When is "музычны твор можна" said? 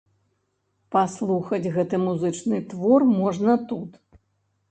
2.07-3.59